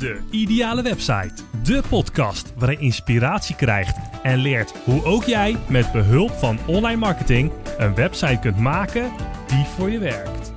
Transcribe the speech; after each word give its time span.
De 0.00 0.20
Ideale 0.30 0.82
Website. 0.82 1.34
De 1.62 1.82
podcast 1.88 2.52
waar 2.56 2.70
je 2.70 2.78
inspiratie 2.78 3.56
krijgt 3.56 3.96
en 4.22 4.38
leert 4.38 4.72
hoe 4.84 5.04
ook 5.04 5.24
jij 5.24 5.56
met 5.68 5.92
behulp 5.92 6.30
van 6.30 6.58
online 6.66 6.96
marketing 6.96 7.52
een 7.78 7.94
website 7.94 8.38
kunt 8.40 8.56
maken 8.56 9.12
die 9.46 9.64
voor 9.64 9.90
je 9.90 9.98
werkt. 9.98 10.52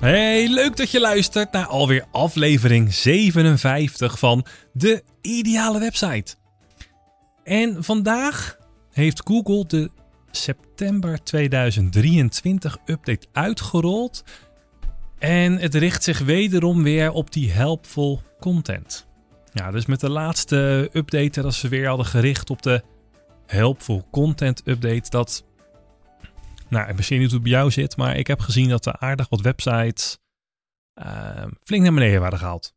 Hey, 0.00 0.48
leuk 0.48 0.76
dat 0.76 0.90
je 0.90 1.00
luistert 1.00 1.52
naar 1.52 1.66
alweer 1.66 2.04
aflevering 2.10 2.94
57 2.94 4.18
van 4.18 4.46
De 4.72 5.02
Ideale 5.20 5.78
Website. 5.78 6.34
En 7.44 7.84
vandaag 7.84 8.58
heeft 8.92 9.22
Google 9.24 9.64
de 9.66 9.90
september 10.30 11.22
2023 11.22 12.78
update 12.86 13.26
uitgerold. 13.32 14.24
En 15.20 15.58
het 15.58 15.74
richt 15.74 16.04
zich 16.04 16.18
wederom 16.18 16.82
weer 16.82 17.10
op 17.10 17.32
die 17.32 17.50
helpful 17.50 18.22
content. 18.38 19.06
Ja, 19.52 19.70
dus 19.70 19.86
met 19.86 20.00
de 20.00 20.10
laatste 20.10 20.90
update 20.92 21.42
dat 21.42 21.54
ze 21.54 21.68
weer 21.68 21.88
hadden 21.88 22.06
gericht 22.06 22.50
op 22.50 22.62
de 22.62 22.82
helpful 23.46 24.06
content 24.10 24.62
update. 24.64 25.10
Dat, 25.10 25.44
nou, 26.68 26.88
ik 26.88 26.96
weet 26.96 27.10
niet 27.10 27.20
hoe 27.20 27.32
het 27.32 27.42
bij 27.42 27.50
jou 27.52 27.70
zit, 27.70 27.96
maar 27.96 28.16
ik 28.16 28.26
heb 28.26 28.40
gezien 28.40 28.68
dat 28.68 28.86
er 28.86 28.96
aardig 28.98 29.28
wat 29.28 29.40
websites 29.40 30.18
uh, 31.02 31.44
flink 31.64 31.82
naar 31.82 31.94
beneden 31.94 32.20
waren 32.20 32.38
gehaald. 32.38 32.74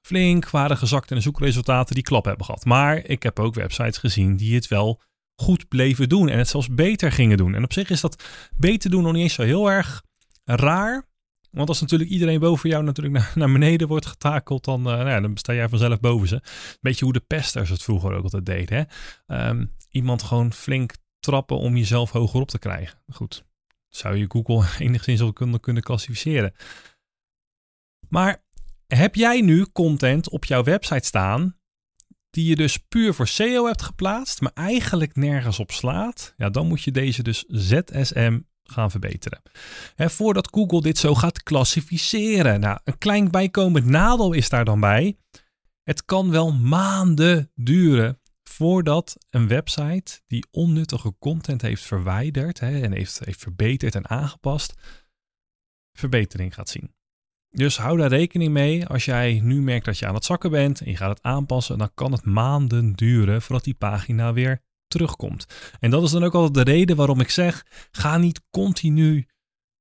Flink 0.00 0.50
waren 0.50 0.76
gezakt 0.76 1.10
in 1.10 1.16
de 1.16 1.22
zoekresultaten 1.22 1.94
die 1.94 2.04
klap 2.04 2.24
hebben 2.24 2.46
gehad. 2.46 2.64
Maar 2.64 2.96
ik 2.96 3.22
heb 3.22 3.38
ook 3.38 3.54
websites 3.54 3.98
gezien 3.98 4.36
die 4.36 4.54
het 4.54 4.68
wel 4.68 5.00
goed 5.34 5.68
bleven 5.68 6.08
doen 6.08 6.28
en 6.28 6.38
het 6.38 6.48
zelfs 6.48 6.74
beter 6.74 7.12
gingen 7.12 7.36
doen. 7.36 7.54
En 7.54 7.64
op 7.64 7.72
zich 7.72 7.90
is 7.90 8.00
dat 8.00 8.24
beter 8.56 8.90
doen 8.90 9.02
nog 9.02 9.12
niet 9.12 9.22
eens 9.22 9.34
zo 9.34 9.42
heel 9.42 9.70
erg 9.70 10.02
raar. 10.44 11.10
Want 11.52 11.68
als 11.68 11.80
natuurlijk 11.80 12.10
iedereen 12.10 12.40
boven 12.40 12.68
jou 12.68 12.84
natuurlijk 12.84 13.14
naar, 13.14 13.32
naar 13.34 13.52
beneden 13.52 13.88
wordt 13.88 14.06
getakeld, 14.06 14.64
dan, 14.64 14.80
uh, 14.80 14.96
nou 14.96 15.08
ja, 15.08 15.20
dan 15.20 15.36
sta 15.36 15.54
jij 15.54 15.68
vanzelf 15.68 16.00
boven 16.00 16.28
ze. 16.28 16.42
Beetje 16.80 17.04
hoe 17.04 17.12
de 17.12 17.20
pesters 17.20 17.70
het 17.70 17.82
vroeger 17.82 18.12
ook 18.12 18.22
altijd 18.22 18.46
deden. 18.46 18.88
Hè? 19.26 19.48
Um, 19.48 19.74
iemand 19.90 20.22
gewoon 20.22 20.52
flink 20.52 20.94
trappen 21.20 21.56
om 21.56 21.76
jezelf 21.76 22.10
hoger 22.10 22.40
op 22.40 22.48
te 22.48 22.58
krijgen. 22.58 22.98
Goed, 23.12 23.44
zou 23.88 24.16
je 24.16 24.24
Google 24.28 24.66
enigszins 24.86 25.20
al 25.20 25.32
kunnen, 25.32 25.60
kunnen 25.60 25.82
klassificeren. 25.82 26.54
Maar 28.08 28.44
heb 28.86 29.14
jij 29.14 29.40
nu 29.40 29.66
content 29.72 30.28
op 30.28 30.44
jouw 30.44 30.62
website 30.62 31.06
staan 31.06 31.56
die 32.30 32.44
je 32.44 32.56
dus 32.56 32.76
puur 32.76 33.14
voor 33.14 33.28
SEO 33.28 33.66
hebt 33.66 33.82
geplaatst, 33.82 34.40
maar 34.40 34.52
eigenlijk 34.54 35.16
nergens 35.16 35.58
op 35.58 35.70
slaat, 35.70 36.34
ja, 36.36 36.50
dan 36.50 36.66
moet 36.66 36.82
je 36.82 36.90
deze 36.90 37.22
dus 37.22 37.44
ZSM 37.48 38.40
gaan 38.64 38.90
verbeteren. 38.90 39.42
He, 39.94 40.10
voordat 40.10 40.48
Google 40.50 40.82
dit 40.82 40.98
zo 40.98 41.14
gaat 41.14 41.42
klassificeren. 41.42 42.60
Nou, 42.60 42.78
een 42.84 42.98
klein 42.98 43.30
bijkomend 43.30 43.86
nadeel 43.86 44.32
is 44.32 44.48
daar 44.48 44.64
dan 44.64 44.80
bij. 44.80 45.16
Het 45.82 46.04
kan 46.04 46.30
wel 46.30 46.52
maanden 46.52 47.50
duren 47.54 48.20
voordat 48.42 49.16
een 49.30 49.48
website 49.48 50.20
die 50.26 50.46
onnuttige 50.50 51.14
content 51.18 51.62
heeft 51.62 51.82
verwijderd 51.82 52.58
en 52.58 52.92
heeft, 52.92 53.20
heeft 53.24 53.40
verbeterd 53.40 53.94
en 53.94 54.08
aangepast, 54.08 54.74
verbetering 55.92 56.54
gaat 56.54 56.68
zien. 56.68 56.94
Dus 57.48 57.78
hou 57.78 57.98
daar 57.98 58.08
rekening 58.08 58.52
mee. 58.52 58.86
Als 58.86 59.04
jij 59.04 59.40
nu 59.42 59.62
merkt 59.62 59.84
dat 59.84 59.98
je 59.98 60.06
aan 60.06 60.14
het 60.14 60.24
zakken 60.24 60.50
bent 60.50 60.80
en 60.80 60.90
je 60.90 60.96
gaat 60.96 61.16
het 61.16 61.22
aanpassen, 61.22 61.78
dan 61.78 61.90
kan 61.94 62.12
het 62.12 62.24
maanden 62.24 62.92
duren 62.92 63.42
voordat 63.42 63.64
die 63.64 63.74
pagina 63.74 64.32
weer 64.32 64.62
terugkomt. 64.92 65.46
En 65.80 65.90
dat 65.90 66.02
is 66.02 66.10
dan 66.10 66.24
ook 66.24 66.34
altijd 66.34 66.66
de 66.66 66.72
reden 66.72 66.96
waarom 66.96 67.20
ik 67.20 67.30
zeg: 67.30 67.66
ga 67.90 68.18
niet 68.18 68.40
continu 68.50 69.26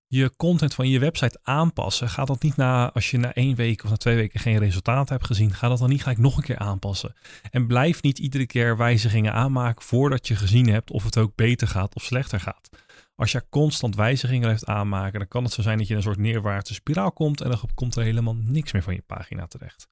je 0.08 0.36
content 0.38 0.73
van 0.73 0.90
je 0.90 1.00
website 1.00 1.40
aanpassen. 1.42 2.09
Ga 2.09 2.26
dat 2.26 2.42
niet 2.42 2.56
na 2.56 2.92
als 2.92 3.12
je 3.12 3.17
na 3.17 3.34
één 3.34 3.56
week 3.56 3.84
of 3.84 3.89
na 3.89 3.95
twee 3.95 4.16
weken 4.16 4.39
geen 4.39 4.58
resultaat 4.58 5.09
hebt 5.09 5.26
gezien. 5.26 5.54
Ga 5.54 5.67
dat 5.67 5.78
dan 5.78 5.89
niet 5.89 6.02
gelijk 6.02 6.20
nog 6.20 6.38
een 6.38 6.44
keer 6.44 6.58
aanpassen. 6.58 7.16
En 7.50 7.67
blijf 7.67 8.02
niet 8.02 8.20
iedere 8.20 8.45
keer 8.45 8.78
wijzigingen 8.78 9.34
aanmaken 9.34 9.86
voordat 9.86 10.28
je 10.28 10.36
gezien 10.36 10.70
hebt 10.70 10.92
of 10.92 11.04
het 11.04 11.17
ook 11.17 11.36
beter 11.36 11.67
gaat 11.67 11.95
of 11.95 12.04
slechter 12.04 12.39
gaat. 12.39 12.70
Als 13.16 13.32
je 13.32 13.45
constant 13.50 13.95
wijzigingen 13.95 14.42
blijft 14.42 14.66
aanmaken, 14.66 15.20
dan 15.20 15.27
kan 15.27 15.44
het 15.44 15.54
zo 15.54 15.61
zijn 15.61 15.77
dat 15.77 15.88
je 15.88 15.92
in 15.92 15.98
een 16.00 16.05
soort 16.05 16.17
neerwaartse 16.17 16.73
spiraal 16.73 17.11
komt 17.11 17.42
en 17.42 17.50
dan 17.50 17.60
komt 17.73 17.95
er 17.95 18.04
helemaal 18.04 18.36
niks 18.36 18.71
meer 18.71 18.83
van 18.83 18.94
je 18.94 19.04
pagina 19.08 19.48
terecht. 19.48 19.88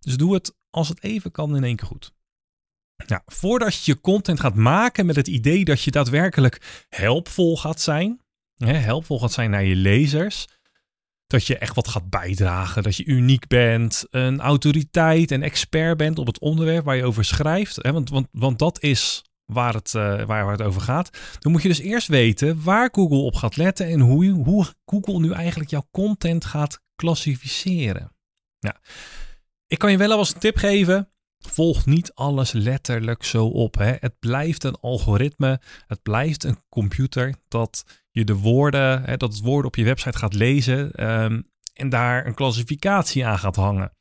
Dus 0.00 0.16
doe 0.16 0.34
het 0.34 0.56
als 0.70 0.88
het 0.88 1.02
even 1.02 1.30
kan 1.30 1.56
in 1.56 1.64
één 1.64 1.76
keer 1.76 1.86
goed. 1.86 2.12
Nou, 3.06 3.22
voordat 3.26 3.84
je 3.84 3.92
je 3.92 4.00
content 4.00 4.40
gaat 4.40 4.54
maken 4.54 5.06
met 5.06 5.16
het 5.16 5.28
idee 5.28 5.64
dat 5.64 5.82
je 5.82 5.90
daadwerkelijk 5.90 6.84
helpvol 6.88 7.56
gaat 7.56 7.80
zijn, 7.80 8.20
hè, 8.56 8.72
helpvol 8.72 9.20
gaat 9.20 9.32
zijn 9.32 9.50
naar 9.50 9.64
je 9.64 9.76
lezers, 9.76 10.46
dat 11.26 11.46
je 11.46 11.58
echt 11.58 11.74
wat 11.74 11.88
gaat 11.88 12.10
bijdragen, 12.10 12.82
dat 12.82 12.96
je 12.96 13.04
uniek 13.04 13.46
bent, 13.46 14.04
een 14.10 14.40
autoriteit 14.40 15.30
en 15.30 15.42
expert 15.42 15.96
bent 15.96 16.18
op 16.18 16.26
het 16.26 16.40
onderwerp 16.40 16.84
waar 16.84 16.96
je 16.96 17.04
over 17.04 17.24
schrijft, 17.24 17.76
hè, 17.82 17.92
want, 17.92 18.10
want, 18.10 18.28
want 18.30 18.58
dat 18.58 18.82
is 18.82 19.24
waar 19.44 19.74
het, 19.74 19.92
uh, 19.96 20.24
waar 20.24 20.50
het 20.50 20.62
over 20.62 20.80
gaat, 20.80 21.18
dan 21.38 21.52
moet 21.52 21.62
je 21.62 21.68
dus 21.68 21.78
eerst 21.78 22.08
weten 22.08 22.62
waar 22.62 22.88
Google 22.92 23.18
op 23.18 23.34
gaat 23.34 23.56
letten 23.56 23.86
en 23.86 24.00
hoe, 24.00 24.30
hoe 24.30 24.66
Google 24.84 25.18
nu 25.18 25.32
eigenlijk 25.32 25.70
jouw 25.70 25.88
content 25.90 26.44
gaat 26.44 26.80
klassificeren. 26.94 28.12
Nou, 28.60 28.74
ik 29.66 29.78
kan 29.78 29.90
je 29.90 29.96
wel 29.96 30.12
als 30.12 30.34
een 30.34 30.40
tip 30.40 30.56
geven. 30.56 31.10
Volg 31.56 31.86
niet 31.86 32.14
alles 32.14 32.52
letterlijk 32.52 33.24
zo 33.24 33.46
op. 33.46 33.74
Hè. 33.74 33.94
Het 34.00 34.18
blijft 34.18 34.64
een 34.64 34.76
algoritme. 34.80 35.60
Het 35.86 36.02
blijft 36.02 36.44
een 36.44 36.58
computer 36.68 37.34
dat 37.48 37.84
je 38.10 38.24
de 38.24 38.34
woorden, 38.34 39.02
hè, 39.02 39.16
dat 39.16 39.32
het 39.32 39.42
woorden 39.42 39.66
op 39.66 39.76
je 39.76 39.84
website 39.84 40.18
gaat 40.18 40.34
lezen 40.34 41.08
um, 41.10 41.50
en 41.72 41.88
daar 41.88 42.26
een 42.26 42.34
klassificatie 42.34 43.26
aan 43.26 43.38
gaat 43.38 43.56
hangen. 43.56 43.92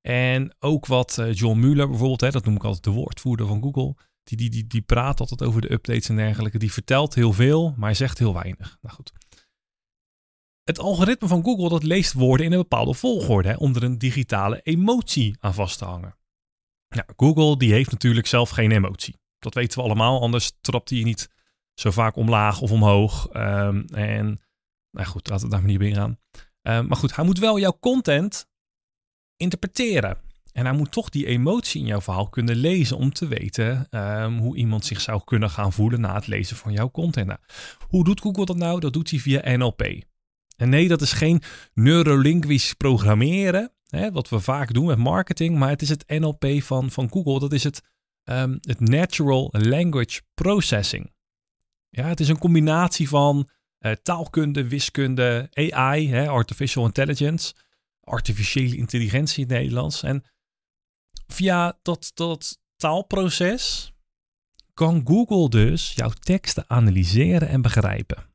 En 0.00 0.54
ook 0.58 0.86
wat 0.86 1.16
uh, 1.20 1.32
John 1.32 1.58
Mueller 1.58 1.88
bijvoorbeeld, 1.88 2.20
hè, 2.20 2.30
dat 2.30 2.44
noem 2.44 2.54
ik 2.54 2.64
altijd 2.64 2.84
de 2.84 2.90
woordvoerder 2.90 3.46
van 3.46 3.62
Google, 3.62 3.96
die, 4.22 4.36
die, 4.36 4.50
die, 4.50 4.66
die 4.66 4.82
praat 4.82 5.20
altijd 5.20 5.42
over 5.42 5.60
de 5.60 5.72
updates 5.72 6.08
en 6.08 6.16
dergelijke. 6.16 6.58
Die 6.58 6.72
vertelt 6.72 7.14
heel 7.14 7.32
veel, 7.32 7.74
maar 7.76 7.94
zegt 7.94 8.18
heel 8.18 8.34
weinig. 8.34 8.78
Nou 8.80 8.94
goed. 8.94 9.12
Het 10.64 10.78
algoritme 10.78 11.28
van 11.28 11.44
Google 11.44 11.68
dat 11.68 11.82
leest 11.82 12.12
woorden 12.12 12.46
in 12.46 12.52
een 12.52 12.58
bepaalde 12.58 12.94
volgorde, 12.94 13.48
hè, 13.48 13.54
om 13.54 13.74
er 13.74 13.82
een 13.82 13.98
digitale 13.98 14.60
emotie 14.62 15.36
aan 15.40 15.54
vast 15.54 15.78
te 15.78 15.84
hangen. 15.84 16.16
Nou, 16.88 17.08
Google 17.16 17.56
die 17.56 17.72
heeft 17.72 17.90
natuurlijk 17.90 18.26
zelf 18.26 18.50
geen 18.50 18.70
emotie. 18.70 19.16
Dat 19.38 19.54
weten 19.54 19.78
we 19.78 19.84
allemaal, 19.84 20.20
anders 20.20 20.52
trapt 20.60 20.90
hij 20.90 21.02
niet 21.02 21.28
zo 21.74 21.90
vaak 21.90 22.16
omlaag 22.16 22.60
of 22.60 22.72
omhoog. 22.72 23.28
Um, 23.32 23.84
en 23.84 24.40
nou 24.90 25.06
goed, 25.06 25.28
laten 25.28 25.44
we 25.44 25.50
daar 25.50 25.60
maar 25.60 25.70
niet 25.70 25.80
op 25.80 25.86
ingaan. 25.86 26.18
Um, 26.62 26.86
maar 26.86 26.96
goed, 26.96 27.16
hij 27.16 27.24
moet 27.24 27.38
wel 27.38 27.58
jouw 27.58 27.76
content 27.80 28.48
interpreteren. 29.36 30.18
En 30.52 30.64
hij 30.64 30.74
moet 30.74 30.92
toch 30.92 31.08
die 31.08 31.26
emotie 31.26 31.80
in 31.80 31.86
jouw 31.86 32.00
verhaal 32.00 32.28
kunnen 32.28 32.56
lezen 32.56 32.96
om 32.96 33.12
te 33.12 33.26
weten 33.26 33.86
um, 33.90 34.38
hoe 34.38 34.56
iemand 34.56 34.84
zich 34.84 35.00
zou 35.00 35.24
kunnen 35.24 35.50
gaan 35.50 35.72
voelen 35.72 36.00
na 36.00 36.14
het 36.14 36.26
lezen 36.26 36.56
van 36.56 36.72
jouw 36.72 36.90
content. 36.90 37.26
Nou, 37.26 37.38
hoe 37.88 38.04
doet 38.04 38.20
Google 38.20 38.44
dat 38.44 38.56
nou? 38.56 38.80
Dat 38.80 38.92
doet 38.92 39.10
hij 39.10 39.18
via 39.18 39.56
NLP. 39.56 39.82
En 40.56 40.68
nee, 40.68 40.88
dat 40.88 41.00
is 41.00 41.12
geen 41.12 41.42
neurolinguistisch 41.74 42.74
programmeren, 42.74 43.72
hè, 43.88 44.12
wat 44.12 44.28
we 44.28 44.40
vaak 44.40 44.72
doen 44.72 44.86
met 44.86 44.98
marketing, 44.98 45.58
maar 45.58 45.68
het 45.68 45.82
is 45.82 45.88
het 45.88 46.08
NLP 46.08 46.46
van, 46.62 46.90
van 46.90 47.10
Google. 47.10 47.38
Dat 47.38 47.52
is 47.52 47.64
het, 47.64 47.82
um, 48.24 48.58
het 48.60 48.80
Natural 48.80 49.48
Language 49.50 50.20
Processing. 50.34 51.12
Ja, 51.90 52.06
het 52.06 52.20
is 52.20 52.28
een 52.28 52.38
combinatie 52.38 53.08
van 53.08 53.48
uh, 53.80 53.92
taalkunde, 53.92 54.68
wiskunde, 54.68 55.48
AI, 55.50 56.10
hè, 56.10 56.28
artificial 56.28 56.84
intelligence, 56.84 57.54
artificiële 58.00 58.76
intelligentie 58.76 59.42
in 59.42 59.50
het 59.50 59.58
Nederlands. 59.58 60.02
En 60.02 60.24
via 61.26 61.78
dat, 61.82 62.10
dat 62.14 62.58
taalproces 62.76 63.92
kan 64.74 65.02
Google 65.04 65.48
dus 65.48 65.92
jouw 65.94 66.10
teksten 66.10 66.64
analyseren 66.66 67.48
en 67.48 67.62
begrijpen. 67.62 68.26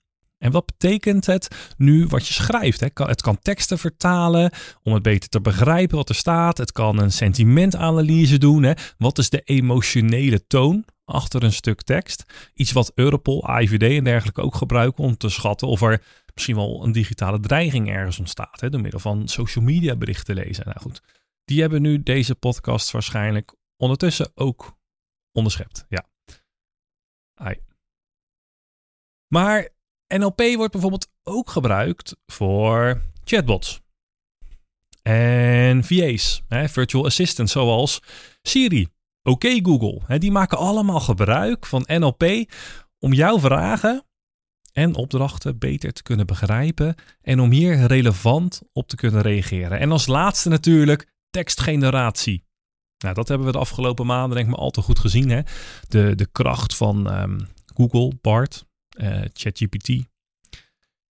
En 0.44 0.52
wat 0.52 0.66
betekent 0.66 1.26
het 1.26 1.74
nu 1.78 2.08
wat 2.08 2.28
je 2.28 2.34
schrijft? 2.34 2.80
Het 2.80 3.22
kan 3.22 3.40
teksten 3.40 3.78
vertalen 3.78 4.52
om 4.82 4.94
het 4.94 5.04
beter 5.04 5.30
te 5.30 5.42
begrijpen 5.42 5.98
wat 5.98 6.10
er 6.10 6.16
staat. 6.16 6.58
Het 6.58 6.72
kan 6.72 7.00
een 7.00 7.12
sentimentanalyse 7.12 8.38
doen. 8.38 8.76
Wat 8.98 9.18
is 9.18 9.30
de 9.30 9.42
emotionele 9.42 10.48
toon 10.48 10.86
achter 11.06 11.44
een 11.44 11.54
stuk 11.54 11.82
tekst? 11.82 12.24
Iets 12.54 12.72
wat 12.72 12.92
Europol, 12.96 13.48
AIVD 13.48 13.98
en 13.98 14.04
dergelijke 14.04 14.42
ook 14.42 14.56
gebruiken 14.56 15.04
om 15.04 15.18
te 15.18 15.30
schatten 15.30 15.68
of 15.68 15.82
er 15.82 16.04
misschien 16.34 16.56
wel 16.56 16.84
een 16.84 16.92
digitale 16.92 17.40
dreiging 17.40 17.90
ergens 17.90 18.20
ontstaat. 18.20 18.62
Hè, 18.62 18.70
door 18.70 18.82
middel 18.82 19.00
van 19.00 19.28
social 19.28 19.66
media 19.66 19.96
berichten 19.96 20.36
lezen. 20.36 20.66
Nou 20.66 20.80
goed, 20.80 21.02
die 21.46 21.62
hebben 21.62 21.82
nu 21.82 22.04
deze 22.04 22.36
podcast 22.36 22.92
waarschijnlijk 22.92 23.56
ondertussen 23.78 24.32
ook 24.36 24.78
onderschept. 25.32 25.86
Ja. 25.90 26.06
Ai. 27.34 27.62
Maar 29.28 29.70
NLP 30.18 30.42
wordt 30.56 30.72
bijvoorbeeld 30.72 31.08
ook 31.24 31.50
gebruikt 31.50 32.16
voor 32.26 33.02
chatbots. 33.24 33.82
En 35.02 35.84
VA's, 35.84 36.44
hè, 36.48 36.70
virtual 36.70 37.06
assistants 37.06 37.52
zoals 37.52 38.00
Siri, 38.42 38.88
OK 39.24 39.44
Google. 39.44 40.02
Hè, 40.06 40.18
die 40.18 40.32
maken 40.32 40.58
allemaal 40.58 41.00
gebruik 41.00 41.66
van 41.66 41.86
NLP 41.88 42.24
om 43.00 43.14
jouw 43.14 43.40
vragen 43.40 44.06
en 44.74 44.96
opdrachten 44.96 45.58
beter 45.58 45.94
te 45.94 46.04
kunnen 46.04 46.26
begrijpen 46.26 46.96
en 47.22 47.40
om 47.40 47.52
hier 47.52 47.86
relevant 47.86 48.62
op 48.74 48.88
te 48.88 48.96
kunnen 48.96 49.22
reageren. 49.22 49.80
En 49.80 49.92
als 49.92 50.08
laatste 50.08 50.50
natuurlijk 50.50 51.14
tekstgeneratie. 51.30 52.44
Nou, 52.98 53.16
dat 53.16 53.28
hebben 53.28 53.48
we 53.48 53.54
de 53.54 53.60
afgelopen 53.60 54.06
maanden 54.06 54.36
denk 54.36 54.48
ik 54.48 54.56
maar 54.56 54.64
al 54.64 54.72
te 54.72 54.82
goed 54.82 55.00
gezien. 55.00 55.30
Hè? 55.30 55.42
De, 55.88 56.16
de 56.16 56.26
kracht 56.32 56.76
van 56.76 57.10
ehm, 57.10 57.40
Google, 57.66 58.12
BART, 58.22 58.66
ChatGPT. 59.34 59.90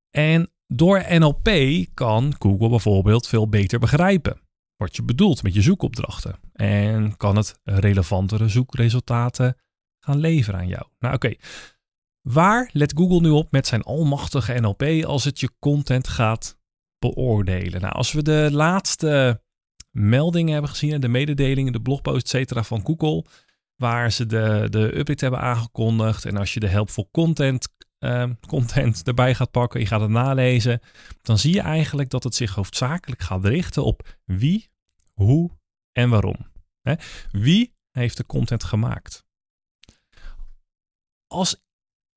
En 0.09 0.51
door 0.67 1.05
NLP 1.09 1.49
kan 1.93 2.35
Google 2.39 2.69
bijvoorbeeld 2.69 3.27
veel 3.27 3.49
beter 3.49 3.79
begrijpen 3.79 4.41
wat 4.75 4.95
je 4.95 5.03
bedoelt 5.03 5.43
met 5.43 5.53
je 5.53 5.61
zoekopdrachten. 5.61 6.39
En 6.53 7.17
kan 7.17 7.35
het 7.35 7.59
relevantere 7.63 8.47
zoekresultaten 8.47 9.57
gaan 9.99 10.17
leveren 10.17 10.59
aan 10.59 10.67
jou. 10.67 10.85
Nou 10.99 11.15
oké, 11.15 11.33
waar 12.21 12.69
let 12.73 12.93
Google 12.97 13.19
nu 13.19 13.29
op 13.29 13.51
met 13.51 13.67
zijn 13.67 13.83
almachtige 13.83 14.59
NLP 14.59 14.83
als 15.05 15.23
het 15.23 15.39
je 15.39 15.49
content 15.59 16.07
gaat 16.07 16.57
beoordelen? 16.99 17.81
Nou, 17.81 17.93
als 17.93 18.11
we 18.11 18.21
de 18.21 18.49
laatste 18.51 19.41
meldingen 19.91 20.53
hebben 20.53 20.71
gezien, 20.71 21.01
de 21.01 21.07
mededelingen, 21.07 21.73
de 21.73 21.81
blogpost, 21.81 22.33
etc. 22.33 22.65
van 22.65 22.85
Google, 22.85 23.25
waar 23.81 24.11
ze 24.11 24.25
de, 24.25 24.67
de 24.69 24.97
update 24.97 25.23
hebben 25.23 25.41
aangekondigd. 25.41 26.25
En 26.25 26.37
als 26.37 26.53
je 26.53 26.59
de 26.59 26.67
helpful 26.67 27.09
content, 27.11 27.67
uh, 27.99 28.29
content 28.47 29.07
erbij 29.07 29.35
gaat 29.35 29.51
pakken, 29.51 29.79
je 29.79 29.85
gaat 29.85 30.01
het 30.01 30.09
nalezen, 30.09 30.79
dan 31.21 31.37
zie 31.37 31.53
je 31.53 31.61
eigenlijk 31.61 32.09
dat 32.09 32.23
het 32.23 32.35
zich 32.35 32.55
hoofdzakelijk 32.55 33.21
gaat 33.21 33.45
richten 33.45 33.83
op 33.83 34.17
wie, 34.25 34.69
hoe 35.13 35.51
en 35.91 36.09
waarom. 36.09 36.35
Wie 37.31 37.73
heeft 37.91 38.17
de 38.17 38.25
content 38.25 38.63
gemaakt? 38.63 39.25
Als 41.27 41.63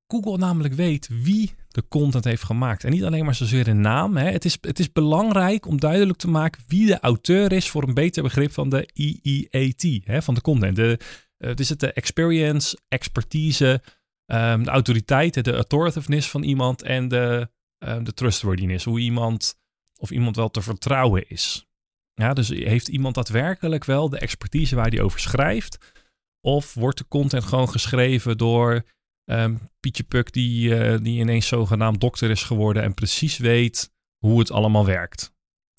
Google 0.06 0.38
namelijk 0.38 0.74
weet 0.74 1.08
wie 1.08 1.54
de 1.68 1.88
content 1.88 2.24
heeft 2.24 2.42
gemaakt. 2.42 2.84
En 2.84 2.90
niet 2.90 3.04
alleen 3.04 3.24
maar 3.24 3.34
zozeer 3.34 3.68
een 3.68 3.80
naam. 3.80 4.16
Hè. 4.16 4.30
Het, 4.30 4.44
is, 4.44 4.58
het 4.60 4.78
is 4.78 4.92
belangrijk 4.92 5.66
om 5.66 5.80
duidelijk 5.80 6.18
te 6.18 6.28
maken 6.28 6.62
wie 6.66 6.86
de 6.86 7.00
auteur 7.00 7.52
is 7.52 7.70
voor 7.70 7.82
een 7.82 7.94
beter 7.94 8.22
begrip 8.22 8.52
van 8.52 8.68
de 8.68 8.88
EEAT, 8.92 10.00
hè, 10.04 10.22
van 10.22 10.34
de 10.34 10.40
content. 10.40 10.76
De, 10.76 10.98
het 11.38 11.60
is 11.60 11.68
het 11.68 11.80
de 11.80 11.92
experience, 11.92 12.78
expertise, 12.88 13.82
um, 14.26 14.64
de 14.64 14.70
autoriteit, 14.70 15.44
de 15.44 15.54
authoritativeness 15.54 16.30
van 16.30 16.42
iemand 16.42 16.82
en 16.82 17.08
de, 17.08 17.48
um, 17.78 18.04
de 18.04 18.14
trustworthiness. 18.14 18.84
Hoe 18.84 19.00
iemand, 19.00 19.58
of 19.96 20.10
iemand 20.10 20.36
wel 20.36 20.50
te 20.50 20.62
vertrouwen 20.62 21.28
is. 21.28 21.66
Ja, 22.14 22.32
dus 22.32 22.48
heeft 22.48 22.88
iemand 22.88 23.14
daadwerkelijk 23.14 23.84
wel 23.84 24.08
de 24.08 24.18
expertise 24.18 24.74
waar 24.74 24.88
hij 24.88 25.00
over 25.00 25.20
schrijft? 25.20 25.92
Of 26.40 26.74
wordt 26.74 26.98
de 26.98 27.08
content 27.08 27.44
gewoon 27.44 27.68
geschreven 27.68 28.38
door 28.38 28.84
um, 29.24 29.60
Pietje 29.80 30.02
Puk 30.02 30.32
die, 30.32 30.68
uh, 30.68 30.98
die 31.02 31.20
ineens 31.20 31.46
zogenaamd 31.46 32.00
dokter 32.00 32.30
is 32.30 32.42
geworden 32.42 32.82
en 32.82 32.94
precies 32.94 33.36
weet 33.36 33.92
hoe 34.18 34.38
het 34.38 34.50
allemaal 34.50 34.86
werkt? 34.86 35.33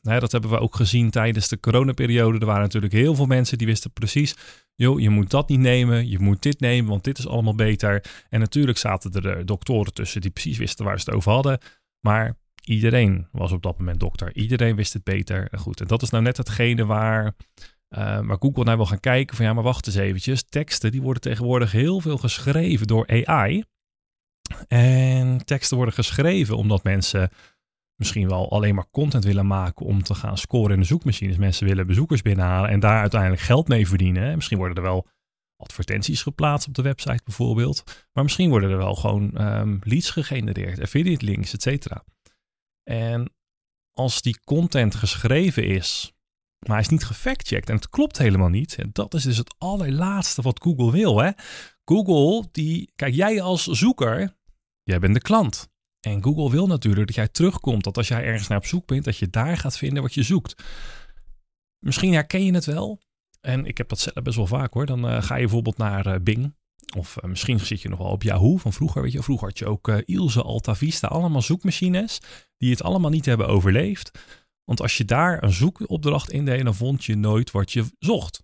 Dat 0.06 0.32
hebben 0.32 0.50
we 0.50 0.60
ook 0.60 0.76
gezien 0.76 1.10
tijdens 1.10 1.48
de 1.48 1.60
coronaperiode. 1.60 2.40
Er 2.40 2.46
waren 2.46 2.62
natuurlijk 2.62 2.94
heel 2.94 3.16
veel 3.16 3.26
mensen 3.26 3.58
die 3.58 3.68
wisten 3.68 3.92
precies, 3.92 4.36
joh, 4.76 5.00
je 5.00 5.10
moet 5.10 5.30
dat 5.30 5.50
niet 5.50 5.60
nemen, 5.60 6.10
je 6.10 6.20
moet 6.20 6.42
dit 6.42 6.60
nemen, 6.60 6.90
want 6.90 7.04
dit 7.04 7.18
is 7.18 7.28
allemaal 7.28 7.56
beter. 7.56 8.04
En 8.30 8.40
natuurlijk 8.40 8.78
zaten 8.78 9.12
er 9.12 9.38
uh, 9.38 9.46
doktoren 9.46 9.94
tussen 9.94 10.22
die 10.22 10.32
precies 10.32 10.58
wisten 10.58 10.86
waar 10.86 11.00
ze 11.00 11.06
het 11.06 11.16
over 11.16 11.32
hadden. 11.32 11.60
Maar 12.00 12.38
iedereen 12.64 13.28
was 13.32 13.52
op 13.52 13.62
dat 13.62 13.78
moment 13.78 14.00
dokter. 14.00 14.36
Iedereen 14.36 14.76
wist 14.76 14.94
het 14.94 15.04
beter. 15.04 15.50
Goed, 15.58 15.82
en 15.82 15.88
dat 15.88 16.02
is 16.02 16.10
nou 16.10 16.24
net 16.24 16.38
hetgene 16.38 16.86
waar, 16.86 17.26
uh, 17.26 18.20
waar 18.20 18.38
Google 18.40 18.64
naar 18.64 18.78
wil 18.78 18.86
gaan 18.86 19.00
kijken. 19.00 19.36
Van 19.36 19.46
ja, 19.46 19.54
maar 19.54 19.64
wacht 19.64 19.88
eens 19.88 19.96
eventjes. 19.96 20.44
Teksten 20.44 20.92
die 20.92 21.02
worden 21.02 21.22
tegenwoordig 21.22 21.72
heel 21.72 22.00
veel 22.00 22.18
geschreven 22.18 22.88
door 22.88 23.26
AI. 23.26 23.64
En 24.68 25.46
teksten 25.46 25.78
worden 25.78 25.96
geschreven 25.96 26.58
omdat 26.58 26.84
mensen 26.84 27.30
misschien 27.96 28.28
wel 28.28 28.52
alleen 28.52 28.76
maar 28.76 28.90
content 28.92 29.24
willen 29.24 29.48
maken 29.48 29.86
om 29.86 30.04
te 30.04 30.16
gaan 30.16 30.38
scoren 30.38 30.74
in 30.74 30.80
de 30.80 30.86
zoekmachines. 30.86 31.38
Mensen 31.38 31.68
willen 31.68 31.88
bezoekers 31.88 32.22
binnenhalen 32.22 32.70
en 32.70 32.80
daar 32.80 33.00
uiteindelijk 33.00 33.42
geld 33.42 33.68
mee 33.68 33.88
verdienen. 33.88 34.36
Misschien 34.36 34.58
worden 34.58 34.78
er 34.78 34.84
wel 34.84 35.08
advertenties 35.58 36.22
geplaatst 36.22 36.68
op 36.68 36.74
de 36.74 36.82
website 36.82 37.22
bijvoorbeeld. 37.24 38.08
Maar 38.14 38.24
misschien 38.24 38.50
worden 38.50 38.70
er 38.70 38.78
wel 38.78 38.96
gewoon 38.96 39.42
um, 39.42 39.80
leads 39.84 40.10
gegenereerd, 40.10 40.82
affiliate 40.82 41.26
links, 41.26 41.54
et 41.54 41.62
cetera. 41.62 42.04
En 42.84 43.34
als 43.94 44.22
die 44.22 44.40
content 44.44 44.96
geschreven 44.96 45.64
is, 45.64 46.14
maar 46.60 46.76
hij 46.76 46.86
is 46.86 46.90
niet 46.90 47.06
gefactcheckt 47.06 47.70
en 47.70 47.76
het 47.76 47.90
klopt 47.90 48.18
helemaal 48.18 48.50
niet. 48.50 48.78
Dat 48.92 49.14
is 49.14 49.24
dus 49.24 49.38
het 49.38 49.56
allerlaatste 49.58 50.42
wat 50.42 50.62
Google 50.62 50.92
wil. 50.92 51.20
Hè? 51.20 51.32
Google, 51.86 52.48
die, 52.52 52.92
kijk, 52.96 53.14
jij 53.14 53.42
als 53.42 53.64
zoeker, 53.64 54.38
jij 54.84 55.00
bent 55.00 55.14
de 55.14 55.22
klant. 55.22 55.74
En 56.06 56.24
Google 56.24 56.52
wil 56.52 56.68
natuurlijk 56.68 57.08
dat 57.08 57.16
jij 57.16 57.28
terugkomt. 57.28 57.84
Dat 57.84 57.98
als 57.98 58.08
jij 58.08 58.24
ergens 58.24 58.48
naar 58.48 58.58
op 58.58 58.66
zoek 58.66 58.86
bent, 58.86 59.04
dat 59.04 59.18
je 59.18 59.30
daar 59.30 59.58
gaat 59.58 59.78
vinden 59.78 60.02
wat 60.02 60.14
je 60.14 60.24
zoekt. 60.24 60.64
Misschien 61.80 62.14
herken 62.14 62.46
je 62.46 62.54
het 62.54 62.66
wel. 62.66 63.00
En 63.42 63.66
ik 63.66 63.78
heb 63.78 63.90
dat 63.90 64.00
zelf 64.00 64.22
best 64.24 64.36
wel 64.36 64.48
vaak 64.48 64.74
hoor. 64.74 64.86
Dan 64.86 65.12
uh, 65.12 65.22
ga 65.22 65.36
je 65.36 65.42
bijvoorbeeld 65.42 65.78
naar 65.78 66.08
uh, 66.08 66.16
Bing. 66.22 66.56
Of 66.98 67.18
uh, 67.18 67.30
misschien 67.30 67.60
zit 67.60 67.82
je 67.82 67.90
nog 67.90 67.98
wel 67.98 68.08
op 68.08 68.24
Yahoo 68.24 68.58
van 68.58 68.74
vroeger. 68.74 69.02
Weet 69.02 69.12
je, 69.12 69.24
vroeger 69.24 69.48
had 69.48 69.60
je 69.60 69.66
ook 69.66 69.88
Ilse, 69.88 70.42
Alta 70.42 70.76
Vista. 70.76 71.08
Allemaal 71.08 71.42
zoekmachines 71.42 72.22
die 72.58 72.72
het 72.72 72.84
allemaal 72.84 73.12
niet 73.12 73.26
hebben 73.26 73.48
overleefd. 73.48 74.20
Want 74.64 74.82
als 74.82 74.98
je 74.98 75.06
daar 75.06 75.44
een 75.44 75.54
zoekopdracht 75.54 76.32
in 76.32 76.46
dan 76.46 76.76
vond 76.76 77.06
je 77.06 77.16
nooit 77.16 77.52
wat 77.52 77.72
je 77.72 77.86
zocht. 78.00 78.44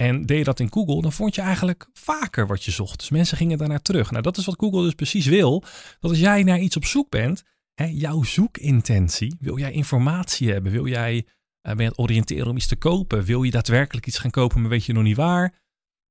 En 0.00 0.26
deed 0.26 0.38
je 0.38 0.44
dat 0.44 0.60
in 0.60 0.72
Google, 0.72 1.02
dan 1.02 1.12
vond 1.12 1.34
je 1.34 1.40
eigenlijk 1.40 1.88
vaker 1.92 2.46
wat 2.46 2.64
je 2.64 2.70
zocht. 2.70 2.98
Dus 2.98 3.10
mensen 3.10 3.36
gingen 3.36 3.58
daarnaar 3.58 3.82
terug. 3.82 4.10
Nou, 4.10 4.22
dat 4.22 4.36
is 4.36 4.44
wat 4.44 4.58
Google 4.58 4.82
dus 4.82 4.94
precies 4.94 5.26
wil. 5.26 5.64
Dat 6.00 6.10
als 6.10 6.20
jij 6.20 6.42
naar 6.42 6.58
iets 6.58 6.76
op 6.76 6.84
zoek 6.84 7.10
bent, 7.10 7.42
hè, 7.74 7.84
jouw 7.84 8.22
zoekintentie, 8.22 9.36
wil 9.40 9.58
jij 9.58 9.72
informatie 9.72 10.50
hebben? 10.50 10.72
Wil 10.72 10.86
jij, 10.86 11.26
uh, 11.68 11.76
het 11.76 11.98
oriënteren 11.98 12.46
om 12.46 12.56
iets 12.56 12.66
te 12.66 12.76
kopen? 12.76 13.24
Wil 13.24 13.42
je 13.42 13.50
daadwerkelijk 13.50 14.06
iets 14.06 14.18
gaan 14.18 14.30
kopen, 14.30 14.60
maar 14.60 14.70
weet 14.70 14.84
je 14.84 14.92
nog 14.92 15.02
niet 15.02 15.16
waar? 15.16 15.60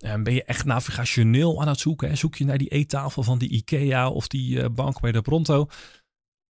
Uh, 0.05 0.21
ben 0.21 0.33
je 0.33 0.43
echt 0.43 0.65
navigationeel 0.65 1.61
aan 1.61 1.67
het 1.67 1.79
zoeken? 1.79 2.09
Hè? 2.09 2.15
Zoek 2.15 2.35
je 2.35 2.45
naar 2.45 2.57
die 2.57 2.69
eettafel 2.69 3.23
van 3.23 3.37
die 3.37 3.49
IKEA 3.49 4.09
of 4.09 4.27
die 4.27 4.57
uh, 4.57 4.65
bank 4.71 4.99
bij 4.99 5.11
de 5.11 5.21
Pronto? 5.21 5.67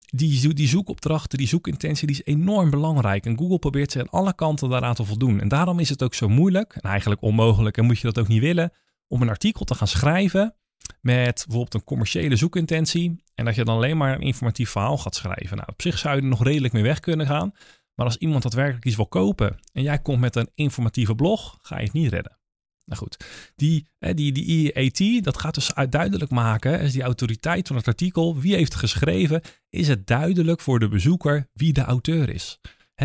Die, 0.05 0.53
die 0.53 0.67
zoekopdrachten, 0.67 1.37
die 1.37 1.47
zoekintentie, 1.47 2.07
die 2.07 2.15
is 2.15 2.33
enorm 2.33 2.69
belangrijk. 2.69 3.25
En 3.25 3.37
Google 3.37 3.59
probeert 3.59 3.91
ze 3.91 3.99
aan 3.99 4.09
alle 4.09 4.35
kanten 4.35 4.69
daaraan 4.69 4.95
te 4.95 5.05
voldoen. 5.05 5.39
En 5.41 5.47
daarom 5.47 5.79
is 5.79 5.89
het 5.89 6.03
ook 6.03 6.13
zo 6.13 6.29
moeilijk, 6.29 6.75
en 6.75 6.89
eigenlijk 6.89 7.21
onmogelijk, 7.21 7.77
en 7.77 7.85
moet 7.85 7.99
je 7.99 8.07
dat 8.07 8.19
ook 8.19 8.27
niet 8.27 8.41
willen, 8.41 8.71
om 9.07 9.21
een 9.21 9.29
artikel 9.29 9.65
te 9.65 9.75
gaan 9.75 9.87
schrijven 9.87 10.55
met 11.01 11.43
bijvoorbeeld 11.45 11.73
een 11.73 11.83
commerciële 11.83 12.35
zoekintentie. 12.35 13.23
En 13.33 13.45
dat 13.45 13.55
je 13.55 13.65
dan 13.65 13.75
alleen 13.75 13.97
maar 13.97 14.15
een 14.15 14.21
informatief 14.21 14.69
verhaal 14.69 14.97
gaat 14.97 15.15
schrijven. 15.15 15.57
Nou, 15.57 15.69
op 15.71 15.81
zich 15.81 15.97
zou 15.97 16.15
je 16.15 16.21
er 16.21 16.27
nog 16.27 16.43
redelijk 16.43 16.73
mee 16.73 16.83
weg 16.83 16.99
kunnen 16.99 17.27
gaan. 17.27 17.51
Maar 17.95 18.05
als 18.05 18.17
iemand 18.17 18.43
daadwerkelijk 18.43 18.85
iets 18.85 18.95
wil 18.95 19.07
kopen 19.07 19.59
en 19.71 19.81
jij 19.81 19.99
komt 19.99 20.19
met 20.19 20.35
een 20.35 20.49
informatieve 20.55 21.15
blog, 21.15 21.57
ga 21.61 21.77
je 21.77 21.83
het 21.83 21.93
niet 21.93 22.11
redden. 22.11 22.37
Nou 22.85 22.99
goed, 22.99 23.25
die, 23.55 23.87
die, 23.99 24.31
die 24.31 24.71
EAT, 24.71 25.23
dat 25.23 25.39
gaat 25.39 25.55
dus 25.55 25.71
duidelijk 25.89 26.31
maken, 26.31 26.79
is 26.79 26.91
die 26.91 27.01
autoriteit 27.01 27.67
van 27.67 27.75
het 27.75 27.87
artikel, 27.87 28.39
wie 28.39 28.55
heeft 28.55 28.75
geschreven, 28.75 29.41
is 29.69 29.87
het 29.87 30.07
duidelijk 30.07 30.61
voor 30.61 30.79
de 30.79 30.87
bezoeker 30.87 31.49
wie 31.53 31.73
de 31.73 31.81
auteur 31.81 32.29
is. 32.29 32.59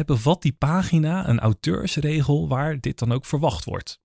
Bevat 0.07 0.43
die 0.43 0.53
pagina 0.53 1.29
een 1.29 1.41
auteursregel 1.41 2.49
waar 2.49 2.81
dit 2.81 2.99
dan 2.99 3.13
ook 3.13 3.25
verwacht 3.25 3.65
wordt. 3.65 4.01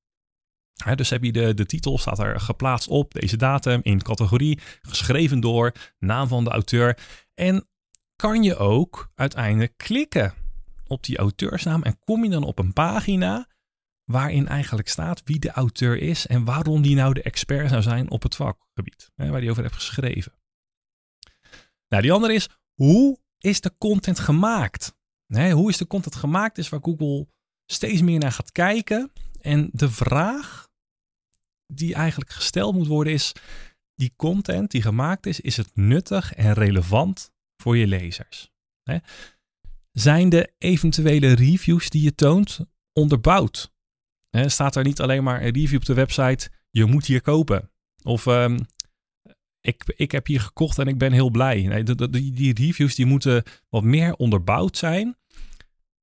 dus 0.95 1.09
heb 1.09 1.23
je 1.23 1.31
de, 1.31 1.53
de 1.53 1.65
titel, 1.65 1.97
staat 1.97 2.19
er 2.19 2.39
geplaatst 2.39 2.87
op, 2.87 3.13
deze 3.13 3.37
datum, 3.37 3.79
in 3.83 4.01
categorie, 4.01 4.59
geschreven 4.81 5.39
door, 5.39 5.71
naam 5.99 6.27
van 6.27 6.43
de 6.43 6.49
auteur. 6.49 6.97
En 7.33 7.67
kan 8.15 8.43
je 8.43 8.57
ook 8.57 9.11
uiteindelijk 9.15 9.73
klikken 9.77 10.33
op 10.87 11.03
die 11.03 11.17
auteursnaam 11.17 11.83
en 11.83 11.99
kom 11.99 12.23
je 12.23 12.29
dan 12.29 12.43
op 12.43 12.59
een 12.59 12.73
pagina 12.73 13.47
waarin 14.05 14.47
eigenlijk 14.47 14.87
staat 14.87 15.21
wie 15.23 15.39
de 15.39 15.51
auteur 15.51 15.97
is 15.97 16.27
en 16.27 16.43
waarom 16.43 16.81
die 16.81 16.95
nou 16.95 17.13
de 17.13 17.21
expert 17.21 17.69
zou 17.69 17.81
zijn 17.81 18.09
op 18.09 18.23
het 18.23 18.35
vakgebied, 18.35 19.11
hè, 19.15 19.29
waar 19.29 19.41
die 19.41 19.49
over 19.49 19.63
heeft 19.63 19.75
geschreven. 19.75 20.33
Nou, 21.87 22.01
die 22.01 22.11
andere 22.11 22.33
is, 22.33 22.49
hoe 22.73 23.19
is 23.37 23.61
de 23.61 23.77
content 23.77 24.19
gemaakt? 24.19 24.95
Hoe 25.27 25.69
is 25.69 25.77
de 25.77 25.87
content 25.87 26.15
gemaakt 26.15 26.57
is 26.57 26.69
waar 26.69 26.79
Google 26.83 27.27
steeds 27.65 28.01
meer 28.01 28.19
naar 28.19 28.31
gaat 28.31 28.51
kijken. 28.51 29.11
En 29.41 29.69
de 29.71 29.89
vraag 29.89 30.69
die 31.73 31.93
eigenlijk 31.93 32.31
gesteld 32.31 32.75
moet 32.75 32.87
worden 32.87 33.13
is, 33.13 33.31
die 33.95 34.13
content 34.15 34.71
die 34.71 34.81
gemaakt 34.81 35.25
is, 35.25 35.39
is 35.39 35.57
het 35.57 35.75
nuttig 35.75 36.33
en 36.33 36.53
relevant 36.53 37.31
voor 37.57 37.77
je 37.77 37.87
lezers? 37.87 38.51
Zijn 39.91 40.29
de 40.29 40.53
eventuele 40.57 41.33
reviews 41.33 41.89
die 41.89 42.03
je 42.03 42.15
toont 42.15 42.59
onderbouwd? 42.93 43.73
Staat 44.49 44.75
er 44.75 44.83
niet 44.83 45.01
alleen 45.01 45.23
maar 45.23 45.41
een 45.41 45.53
review 45.53 45.77
op 45.77 45.85
de 45.85 45.93
website, 45.93 46.49
je 46.69 46.85
moet 46.85 47.05
hier 47.05 47.21
kopen. 47.21 47.71
Of 48.03 48.25
um, 48.25 48.57
ik, 49.61 49.83
ik 49.95 50.11
heb 50.11 50.27
hier 50.27 50.41
gekocht 50.41 50.79
en 50.79 50.87
ik 50.87 50.97
ben 50.97 51.11
heel 51.11 51.29
blij. 51.29 51.61
Nee, 51.61 51.83
die 52.33 52.53
reviews 52.53 52.95
die 52.95 53.05
moeten 53.05 53.43
wat 53.69 53.83
meer 53.83 54.15
onderbouwd 54.15 54.77
zijn, 54.77 55.17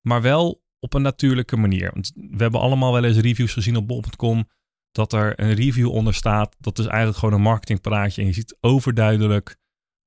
maar 0.01 0.23
wel 0.23 0.63
op 0.79 0.95
een 0.95 1.03
natuurlijke 1.03 1.57
manier. 1.57 1.91
Want 1.93 2.13
we 2.15 2.43
hebben 2.43 2.61
allemaal 2.61 2.93
wel 2.93 3.05
eens 3.05 3.19
reviews 3.19 3.53
gezien 3.53 3.77
op 3.77 3.87
bol.com 3.89 4.49
dat 4.91 5.13
er 5.13 5.41
een 5.41 5.55
review 5.55 5.91
onder 5.91 6.15
staat. 6.15 6.57
Dat 6.59 6.79
is 6.79 6.87
eigenlijk 6.87 7.19
gewoon 7.19 7.35
een 7.35 7.41
marketingpraatje 7.41 8.21
en 8.21 8.27
je 8.27 8.35
ziet 8.35 8.57
overduidelijk... 8.61 9.61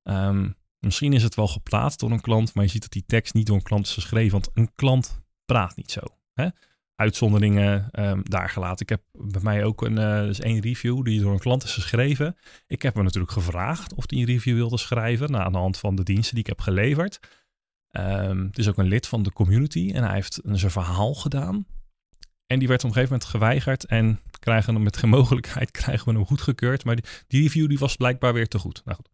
Um, 0.09 0.55
misschien 0.79 1.13
is 1.13 1.23
het 1.23 1.35
wel 1.35 1.47
geplaatst 1.47 1.99
door 1.99 2.11
een 2.11 2.21
klant, 2.21 2.53
maar 2.53 2.63
je 2.63 2.69
ziet 2.69 2.81
dat 2.81 2.91
die 2.91 3.05
tekst 3.05 3.33
niet 3.33 3.45
door 3.45 3.55
een 3.55 3.63
klant 3.63 3.85
is 3.85 3.93
geschreven, 3.93 4.31
want 4.31 4.49
een 4.53 4.71
klant 4.75 5.21
praat 5.45 5.75
niet 5.75 5.91
zo. 5.91 6.01
Hè? 6.33 6.47
Uitzonderingen 6.95 7.89
um, 7.91 8.21
daar 8.23 8.49
gelaten. 8.49 8.81
Ik 8.81 8.89
heb 8.89 9.01
bij 9.11 9.41
mij 9.41 9.63
ook 9.63 9.81
een, 9.81 9.97
uh, 9.97 10.21
dus 10.21 10.39
één 10.39 10.61
review 10.61 11.05
die 11.05 11.21
door 11.21 11.31
een 11.31 11.39
klant 11.39 11.63
is 11.63 11.73
geschreven. 11.73 12.37
Ik 12.67 12.81
heb 12.81 12.93
hem 12.93 13.03
natuurlijk 13.03 13.33
gevraagd 13.33 13.93
of 13.93 14.03
hij 14.07 14.19
een 14.19 14.25
review 14.25 14.55
wilde 14.55 14.77
schrijven. 14.77 15.31
Nou, 15.31 15.43
aan 15.43 15.51
de 15.51 15.57
hand 15.57 15.77
van 15.77 15.95
de 15.95 16.03
diensten 16.03 16.33
die 16.35 16.43
ik 16.43 16.49
heb 16.49 16.59
geleverd. 16.61 17.19
Um, 17.91 18.45
het 18.45 18.57
is 18.57 18.69
ook 18.69 18.77
een 18.77 18.87
lid 18.87 19.07
van 19.07 19.23
de 19.23 19.31
community 19.31 19.91
en 19.93 20.03
hij 20.03 20.13
heeft 20.13 20.39
een, 20.43 20.59
zijn 20.59 20.71
verhaal 20.71 21.13
gedaan. 21.13 21.65
En 22.45 22.59
die 22.59 22.67
werd 22.67 22.83
op 22.83 22.89
een 22.89 22.93
gegeven 22.93 23.13
moment 23.13 23.29
geweigerd 23.29 23.85
en 23.85 24.19
krijgen 24.39 24.73
hem 24.73 24.83
met 24.83 24.97
geen 24.97 25.09
mogelijkheid 25.19 25.71
krijgen 25.71 26.05
we 26.05 26.13
hem 26.13 26.25
goedgekeurd. 26.25 26.85
Maar 26.85 26.95
die, 26.95 27.05
die 27.27 27.41
review 27.41 27.69
die 27.69 27.79
was 27.79 27.95
blijkbaar 27.95 28.33
weer 28.33 28.47
te 28.47 28.59
goed. 28.59 28.81
Nou 28.85 28.97
goed. 28.97 29.09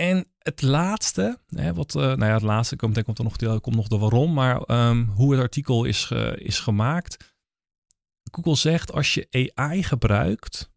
En 0.00 0.26
het 0.38 0.62
laatste, 0.62 1.38
hè, 1.48 1.74
wat, 1.74 1.94
uh, 1.94 2.02
nou 2.02 2.24
ja, 2.24 2.32
het 2.32 2.42
laatste 2.42 2.76
komt, 2.76 2.94
denk, 2.94 3.06
komt 3.06 3.18
er 3.18 3.24
nog, 3.24 3.60
komt 3.60 3.76
nog 3.76 3.88
de 3.88 3.98
waarom, 3.98 4.32
maar 4.32 4.70
um, 4.88 5.08
hoe 5.08 5.32
het 5.32 5.40
artikel 5.40 5.84
is, 5.84 6.10
is 6.34 6.58
gemaakt. 6.58 7.34
Google 8.32 8.56
zegt 8.56 8.92
als 8.92 9.14
je 9.14 9.52
AI 9.54 9.82
gebruikt, 9.82 10.70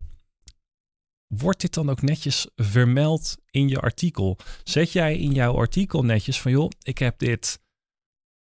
wordt 1.27 1.61
dit 1.61 1.73
dan 1.73 1.89
ook 1.89 2.01
netjes 2.01 2.47
vermeld 2.55 3.37
in 3.49 3.67
je 3.67 3.79
artikel? 3.79 4.37
Zet 4.63 4.91
jij 4.91 5.17
in 5.17 5.31
jouw 5.31 5.57
artikel 5.57 6.03
netjes 6.03 6.41
van 6.41 6.51
joh, 6.51 6.69
ik 6.81 6.97
heb 6.97 7.19
dit 7.19 7.61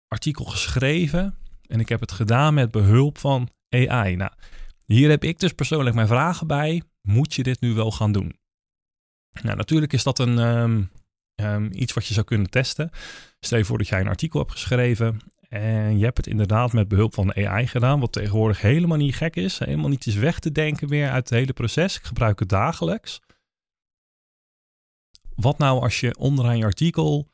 artikel 0.07 0.45
geschreven 0.45 1.39
en 1.67 1.81
ik 1.81 1.89
heb 1.89 2.01
het 2.01 2.13
gedaan 2.13 2.55
met 2.55 2.71
behulp 2.71 3.19
van 3.19 3.49
AI. 3.69 4.17
Nou, 4.17 4.33
hier 4.85 5.11
heb 5.11 5.25
ik 5.25 5.39
dus 5.39 5.53
persoonlijk 5.53 5.95
mijn 5.95 6.07
vragen 6.07 6.47
bij. 6.47 6.83
Moet 7.01 7.35
je 7.35 7.43
dit 7.43 7.61
nu 7.61 7.73
wel 7.75 7.91
gaan 7.91 8.13
doen? 8.13 8.45
Nou, 9.43 9.57
natuurlijk 9.57 9.93
is 9.93 10.03
dat 10.03 10.19
een, 10.19 10.39
um, 10.39 10.91
um, 11.35 11.71
iets 11.73 11.93
wat 11.93 12.07
je 12.07 12.15
zou 12.15 12.27
kunnen 12.27 12.51
testen. 12.51 12.91
Stel 13.41 13.59
je 13.59 13.65
voor 13.65 13.79
dat 13.79 13.89
jij 13.89 14.01
een 14.01 14.09
artikel 14.09 14.41
hebt 14.41 14.53
geschreven 14.53 15.21
en 15.49 15.99
je 15.99 16.05
hebt 16.05 16.17
het 16.17 16.27
inderdaad 16.27 16.73
met 16.73 16.89
behulp 16.89 17.15
van 17.15 17.35
AI 17.35 17.67
gedaan, 17.67 18.01
wat 18.01 18.13
tegenwoordig 18.13 18.61
helemaal 18.61 18.97
niet 18.97 19.15
gek 19.15 19.37
is, 19.37 19.59
helemaal 19.59 19.89
niet 19.89 20.07
is 20.07 20.15
weg 20.15 20.39
te 20.39 20.53
denken 20.53 20.89
meer 20.89 21.11
uit 21.11 21.29
het 21.29 21.39
hele 21.39 21.53
proces. 21.53 21.97
Ik 21.97 22.05
gebruik 22.05 22.39
het 22.39 22.49
dagelijks. 22.49 23.21
Wat 25.35 25.59
nou 25.59 25.83
als 25.83 26.01
je 26.01 26.17
onderaan 26.19 26.59
je 26.59 26.65
artikel 26.65 27.29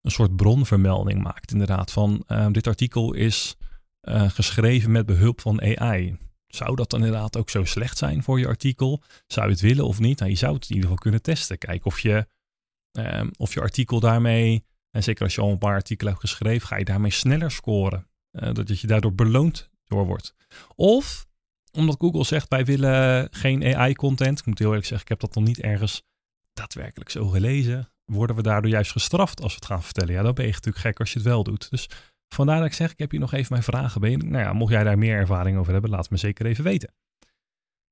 een 0.00 0.10
soort 0.10 0.36
bronvermelding 0.36 1.22
maakt, 1.22 1.52
inderdaad, 1.52 1.92
van 1.92 2.24
uh, 2.28 2.46
dit 2.50 2.66
artikel 2.66 3.14
is 3.14 3.56
uh, 4.02 4.30
geschreven 4.30 4.90
met 4.90 5.06
behulp 5.06 5.40
van 5.40 5.60
AI. 5.60 6.16
Zou 6.54 6.76
dat 6.76 6.90
dan 6.90 7.04
inderdaad 7.04 7.36
ook 7.36 7.50
zo 7.50 7.64
slecht 7.64 7.98
zijn 7.98 8.22
voor 8.22 8.38
je 8.38 8.46
artikel? 8.46 9.02
Zou 9.26 9.46
je 9.46 9.52
het 9.52 9.60
willen 9.60 9.86
of 9.86 9.98
niet? 9.98 10.18
Nou, 10.18 10.30
je 10.30 10.36
zou 10.36 10.54
het 10.54 10.62
in 10.62 10.68
ieder 10.68 10.82
geval 10.82 11.02
kunnen 11.02 11.22
testen. 11.22 11.58
Kijken 11.58 11.86
of 11.86 12.00
je, 12.00 12.26
um, 12.92 13.30
of 13.36 13.54
je 13.54 13.60
artikel 13.60 14.00
daarmee, 14.00 14.64
en 14.90 15.02
zeker 15.02 15.24
als 15.24 15.34
je 15.34 15.40
al 15.40 15.50
een 15.50 15.58
paar 15.58 15.74
artikelen 15.74 16.12
hebt 16.12 16.28
geschreven, 16.28 16.66
ga 16.68 16.76
je 16.76 16.84
daarmee 16.84 17.10
sneller 17.10 17.50
scoren. 17.50 18.06
Uh, 18.32 18.52
dat 18.52 18.80
je 18.80 18.86
daardoor 18.86 19.14
beloond 19.14 19.70
door 19.84 20.06
wordt. 20.06 20.34
Of 20.74 21.26
omdat 21.72 21.96
Google 21.98 22.24
zegt, 22.24 22.48
wij 22.48 22.64
willen 22.64 23.28
geen 23.30 23.76
AI-content. 23.76 24.38
Ik 24.38 24.46
moet 24.46 24.58
heel 24.58 24.68
eerlijk 24.68 24.86
zeggen, 24.86 25.06
ik 25.10 25.20
heb 25.20 25.20
dat 25.20 25.34
nog 25.34 25.44
niet 25.44 25.60
ergens 25.60 26.02
daadwerkelijk 26.52 27.10
zo 27.10 27.28
gelezen. 27.28 27.92
Worden 28.04 28.36
we 28.36 28.42
daardoor 28.42 28.70
juist 28.70 28.90
gestraft 28.90 29.42
als 29.42 29.52
we 29.52 29.58
het 29.58 29.66
gaan 29.66 29.82
vertellen? 29.82 30.14
Ja, 30.14 30.22
dan 30.22 30.34
ben 30.34 30.44
je 30.44 30.52
natuurlijk 30.52 30.84
gek 30.84 30.98
als 30.98 31.12
je 31.12 31.18
het 31.18 31.28
wel 31.28 31.42
doet. 31.42 31.70
Dus 31.70 31.88
Vandaar 32.32 32.58
dat 32.58 32.66
ik 32.66 32.72
zeg, 32.72 32.92
ik 32.92 32.98
heb 32.98 33.10
hier 33.10 33.20
nog 33.20 33.32
even 33.32 33.46
mijn 33.50 33.62
vragen 33.62 34.00
bij. 34.00 34.16
Nou 34.16 34.44
ja, 34.44 34.52
mocht 34.52 34.72
jij 34.72 34.84
daar 34.84 34.98
meer 34.98 35.16
ervaring 35.16 35.58
over 35.58 35.72
hebben, 35.72 35.90
laat 35.90 36.10
me 36.10 36.16
zeker 36.16 36.46
even 36.46 36.64
weten. 36.64 36.94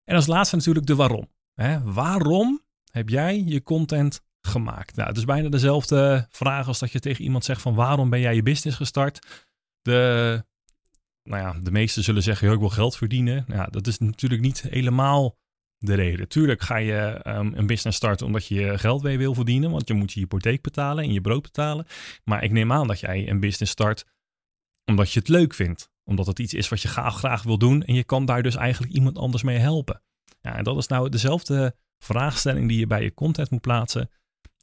En 0.04 0.14
als 0.14 0.26
laatste 0.26 0.56
natuurlijk 0.56 0.86
de 0.86 0.94
waarom. 0.94 1.28
Hè? 1.54 1.92
Waarom 1.92 2.60
heb 2.92 3.08
jij 3.08 3.42
je 3.46 3.62
content 3.62 4.22
gemaakt? 4.40 4.96
Nou, 4.96 5.08
het 5.08 5.16
is 5.16 5.24
bijna 5.24 5.48
dezelfde 5.48 6.26
vraag 6.30 6.66
als 6.66 6.78
dat 6.78 6.92
je 6.92 7.00
tegen 7.00 7.24
iemand 7.24 7.44
zegt 7.44 7.62
van 7.62 7.74
waarom 7.74 8.10
ben 8.10 8.20
jij 8.20 8.34
je 8.34 8.42
business 8.42 8.76
gestart? 8.76 9.46
De, 9.82 10.44
nou 11.22 11.42
ja, 11.42 11.62
de 11.62 11.70
meesten 11.70 12.02
zullen 12.02 12.22
zeggen, 12.22 12.46
joh, 12.46 12.54
ik 12.54 12.60
wil 12.60 12.70
geld 12.70 12.96
verdienen. 12.96 13.44
Nou, 13.46 13.70
dat 13.70 13.86
is 13.86 13.98
natuurlijk 13.98 14.42
niet 14.42 14.60
helemaal 14.60 15.36
de 15.78 15.94
reden. 15.94 16.28
Tuurlijk 16.28 16.62
ga 16.62 16.76
je 16.76 17.20
um, 17.26 17.52
een 17.54 17.66
business 17.66 17.96
starten 17.96 18.26
omdat 18.26 18.46
je 18.46 18.78
geld 18.78 19.02
mee 19.02 19.18
wil 19.18 19.34
verdienen, 19.34 19.70
want 19.70 19.88
je 19.88 19.94
moet 19.94 20.12
je 20.12 20.20
hypotheek 20.20 20.62
betalen 20.62 21.04
en 21.04 21.12
je 21.12 21.20
brood 21.20 21.42
betalen. 21.42 21.86
Maar 22.24 22.44
ik 22.44 22.52
neem 22.52 22.72
aan 22.72 22.86
dat 22.86 23.00
jij 23.00 23.28
een 23.28 23.40
business 23.40 23.72
start 23.72 24.04
omdat 24.90 25.12
je 25.12 25.18
het 25.18 25.28
leuk 25.28 25.54
vindt. 25.54 25.90
Omdat 26.04 26.26
het 26.26 26.38
iets 26.38 26.54
is 26.54 26.68
wat 26.68 26.82
je 26.82 26.88
graag, 26.88 27.42
wil 27.42 27.58
doen. 27.58 27.82
En 27.82 27.94
je 27.94 28.04
kan 28.04 28.24
daar 28.24 28.42
dus 28.42 28.56
eigenlijk 28.56 28.92
iemand 28.92 29.18
anders 29.18 29.42
mee 29.42 29.58
helpen. 29.58 30.02
Ja, 30.40 30.56
en 30.56 30.64
dat 30.64 30.76
is 30.76 30.86
nou 30.86 31.08
dezelfde 31.08 31.76
vraagstelling 31.98 32.68
die 32.68 32.78
je 32.78 32.86
bij 32.86 33.02
je 33.02 33.14
content 33.14 33.50
moet 33.50 33.60
plaatsen. 33.60 34.10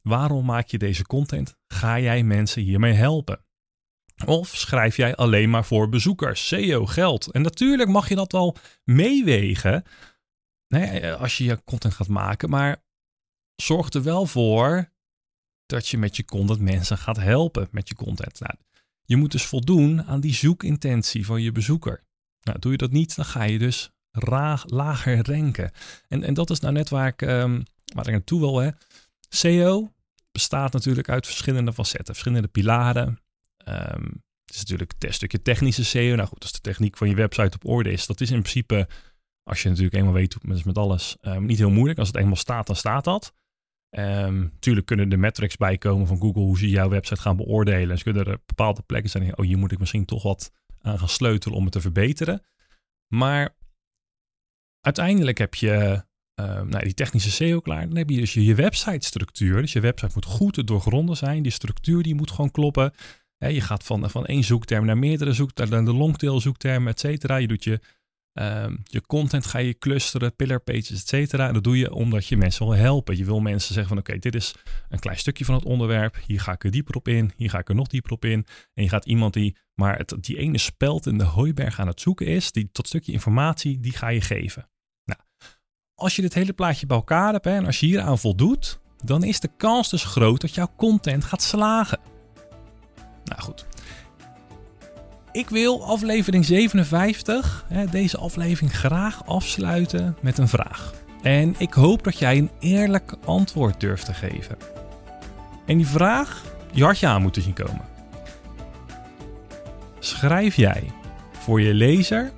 Waarom 0.01 0.45
maak 0.45 0.67
je 0.67 0.77
deze 0.77 1.03
content? 1.03 1.55
Ga 1.67 1.99
jij 1.99 2.23
mensen 2.23 2.61
hiermee 2.61 2.93
helpen? 2.93 3.45
Of 4.25 4.47
schrijf 4.47 4.97
jij 4.97 5.15
alleen 5.15 5.49
maar 5.49 5.65
voor 5.65 5.89
bezoekers, 5.89 6.47
SEO, 6.47 6.85
geld? 6.85 7.31
En 7.31 7.41
natuurlijk 7.41 7.89
mag 7.89 8.09
je 8.09 8.15
dat 8.15 8.31
wel 8.31 8.55
meewegen 8.83 9.83
als 11.17 11.37
je 11.37 11.43
je 11.43 11.63
content 11.63 11.93
gaat 11.93 12.07
maken. 12.07 12.49
Maar 12.49 12.83
zorg 13.55 13.89
er 13.89 14.03
wel 14.03 14.25
voor 14.25 14.91
dat 15.65 15.87
je 15.87 15.97
met 15.97 16.15
je 16.15 16.25
content 16.25 16.59
mensen 16.59 16.97
gaat 16.97 17.17
helpen 17.17 17.67
met 17.71 17.87
je 17.87 17.95
content. 17.95 18.39
Nou, 18.39 18.53
je 19.07 19.15
moet 19.15 19.31
dus 19.31 19.45
voldoen 19.45 20.03
aan 20.03 20.19
die 20.19 20.33
zoekintentie 20.33 21.25
van 21.25 21.41
je 21.41 21.51
bezoeker. 21.51 22.03
Nou, 22.41 22.59
doe 22.59 22.71
je 22.71 22.77
dat 22.77 22.91
niet, 22.91 23.15
dan 23.15 23.25
ga 23.25 23.43
je 23.43 23.59
dus 23.59 23.89
lager 24.65 25.25
ranken. 25.31 25.71
En, 26.07 26.23
en 26.23 26.33
dat 26.33 26.49
is 26.49 26.59
nou 26.59 26.73
net 26.73 26.89
waar 26.89 27.07
ik, 27.07 27.21
um, 27.21 27.63
waar 27.93 28.05
ik 28.05 28.11
naartoe 28.11 28.39
wil. 28.39 28.71
SEO 29.29 29.93
bestaat 30.31 30.73
natuurlijk 30.73 31.09
uit 31.09 31.25
verschillende 31.25 31.73
facetten, 31.73 32.13
verschillende 32.13 32.47
pilaren. 32.47 33.19
Um, 33.67 34.23
het 34.45 34.55
is 34.55 34.59
natuurlijk 34.59 34.93
een 34.99 35.13
stukje 35.13 35.41
technische 35.41 35.85
SEO. 35.85 36.15
Nou 36.15 36.27
goed, 36.27 36.41
als 36.41 36.51
de 36.51 36.61
techniek 36.61 36.97
van 36.97 37.09
je 37.09 37.15
website 37.15 37.57
op 37.57 37.65
orde 37.69 37.91
is, 37.91 38.05
dat 38.05 38.21
is 38.21 38.31
in 38.31 38.39
principe, 38.39 38.87
als 39.43 39.61
je 39.61 39.69
natuurlijk 39.69 39.95
eenmaal 39.95 40.13
weet 40.13 40.33
hoe 40.33 40.53
het 40.53 40.65
met 40.65 40.77
alles, 40.77 41.17
um, 41.21 41.45
niet 41.45 41.57
heel 41.57 41.69
moeilijk. 41.69 41.99
Als 41.99 42.07
het 42.07 42.17
eenmaal 42.17 42.35
staat, 42.35 42.67
dan 42.67 42.75
staat 42.75 43.03
dat. 43.03 43.33
Um, 43.89 44.53
tuurlijk 44.59 44.85
kunnen 44.85 45.11
er 45.11 45.19
metrics 45.19 45.57
bij 45.57 45.77
komen 45.77 46.07
van 46.07 46.19
Google 46.19 46.41
hoe 46.41 46.57
ze 46.57 46.69
jouw 46.69 46.89
website 46.89 47.21
gaan 47.21 47.37
beoordelen. 47.37 47.89
En 47.89 47.97
ze 47.97 48.03
kunnen 48.03 48.25
er 48.25 48.39
bepaalde 48.45 48.81
plekken 48.81 49.09
zijn. 49.09 49.37
Oh, 49.37 49.45
hier 49.45 49.57
moet 49.57 49.71
ik 49.71 49.79
misschien 49.79 50.05
toch 50.05 50.23
wat 50.23 50.51
aan 50.81 50.99
gaan 50.99 51.09
sleutelen 51.09 51.57
om 51.57 51.63
het 51.63 51.73
te 51.73 51.81
verbeteren. 51.81 52.41
Maar 53.13 53.55
uiteindelijk 54.81 55.37
heb 55.37 55.55
je 55.55 56.03
uh, 56.39 56.61
nou, 56.61 56.83
die 56.83 56.93
technische 56.93 57.31
SEO 57.31 57.59
klaar. 57.59 57.87
Dan 57.87 57.97
heb 57.97 58.09
je 58.09 58.19
dus 58.19 58.33
je, 58.33 58.43
je 58.43 58.55
website 58.55 59.05
structuur. 59.05 59.61
Dus 59.61 59.73
je 59.73 59.79
website 59.79 60.11
moet 60.13 60.25
goed 60.25 60.67
doorgronden 60.67 61.17
zijn. 61.17 61.43
Die 61.43 61.51
structuur 61.51 62.03
die 62.03 62.15
moet 62.15 62.31
gewoon 62.31 62.51
kloppen. 62.51 62.93
je 63.37 63.61
gaat 63.61 63.83
van, 63.83 64.09
van 64.09 64.25
één 64.25 64.43
zoekterm 64.43 64.85
naar 64.85 64.97
meerdere 64.97 65.33
zoektermen, 65.33 65.75
naar 65.83 65.93
de 65.93 65.99
longtail 65.99 66.39
zoektermen, 66.39 66.91
et 66.91 66.99
cetera. 66.99 67.35
Je 67.35 67.47
doet 67.47 67.63
je 67.63 67.79
Um, 68.41 68.83
je 68.83 69.01
content 69.01 69.45
ga 69.45 69.59
je 69.59 69.77
clusteren, 69.77 70.35
pillar 70.35 70.59
pages, 70.59 70.91
et 70.91 71.07
cetera. 71.07 71.47
En 71.47 71.53
dat 71.53 71.63
doe 71.63 71.77
je 71.77 71.93
omdat 71.93 72.27
je 72.27 72.37
mensen 72.37 72.65
wil 72.65 72.75
helpen. 72.75 73.17
Je 73.17 73.25
wil 73.25 73.39
mensen 73.39 73.73
zeggen 73.73 73.95
van 73.95 73.97
oké, 73.97 74.19
dit 74.19 74.35
is 74.35 74.55
een 74.89 74.99
klein 74.99 75.17
stukje 75.17 75.45
van 75.45 75.55
het 75.55 75.65
onderwerp. 75.65 76.17
Hier 76.25 76.39
ga 76.39 76.51
ik 76.51 76.63
er 76.63 76.71
dieper 76.71 76.95
op 76.95 77.07
in. 77.07 77.31
Hier 77.35 77.49
ga 77.49 77.59
ik 77.59 77.69
er 77.69 77.75
nog 77.75 77.87
dieper 77.87 78.11
op 78.11 78.25
in. 78.25 78.45
En 78.73 78.83
je 78.83 78.89
gaat 78.89 79.05
iemand 79.05 79.33
die 79.33 79.57
maar 79.73 80.05
die 80.19 80.37
ene 80.37 80.57
speld 80.57 81.05
in 81.05 81.17
de 81.17 81.23
hooiberg 81.23 81.79
aan 81.79 81.87
het 81.87 82.01
zoeken 82.01 82.25
is, 82.25 82.51
die 82.51 82.69
tot 82.71 82.87
stukje 82.87 83.11
informatie, 83.11 83.79
die 83.79 83.91
ga 83.91 84.07
je 84.07 84.21
geven. 84.21 84.69
Nou, 85.03 85.19
als 85.93 86.15
je 86.15 86.21
dit 86.21 86.33
hele 86.33 86.53
plaatje 86.53 86.85
bij 86.85 86.97
elkaar 86.97 87.33
hebt 87.33 87.45
hè, 87.45 87.51
en 87.51 87.65
als 87.65 87.79
je 87.79 87.85
hier 87.85 88.01
aan 88.01 88.19
voldoet, 88.19 88.79
dan 89.03 89.23
is 89.23 89.39
de 89.39 89.49
kans 89.57 89.89
dus 89.89 90.03
groot 90.03 90.41
dat 90.41 90.53
jouw 90.53 90.73
content 90.77 91.23
gaat 91.23 91.41
slagen. 91.41 91.99
Nou 93.23 93.41
goed, 93.41 93.65
ik 95.37 95.49
wil 95.49 95.85
aflevering 95.85 96.45
57, 96.45 97.65
hè, 97.67 97.85
deze 97.85 98.17
aflevering, 98.17 98.73
graag 98.73 99.25
afsluiten 99.25 100.15
met 100.21 100.37
een 100.37 100.47
vraag. 100.47 100.93
En 101.21 101.55
ik 101.57 101.73
hoop 101.73 102.03
dat 102.03 102.19
jij 102.19 102.37
een 102.37 102.49
eerlijk 102.59 103.15
antwoord 103.25 103.79
durft 103.79 104.05
te 104.05 104.13
geven. 104.13 104.57
En 105.65 105.77
die 105.77 105.87
vraag, 105.87 106.43
die 106.71 106.83
had 106.83 106.99
je 106.99 107.07
aan 107.07 107.21
moeten 107.21 107.41
zien 107.41 107.53
komen. 107.53 107.85
Schrijf 109.99 110.55
jij 110.55 110.83
voor 111.31 111.61
je 111.61 111.73
lezer 111.73 112.31